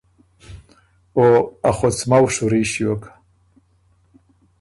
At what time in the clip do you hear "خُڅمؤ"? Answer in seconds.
1.77-2.25